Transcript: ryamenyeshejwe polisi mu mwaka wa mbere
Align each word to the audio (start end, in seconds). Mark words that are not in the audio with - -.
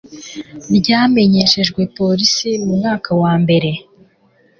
ryamenyeshejwe 0.77 1.81
polisi 1.97 2.49
mu 2.65 2.73
mwaka 2.79 3.09
wa 3.21 3.33
mbere 3.41 3.69